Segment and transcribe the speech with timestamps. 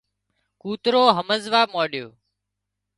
[0.61, 2.07] ڪوترو همزوا مانڏيو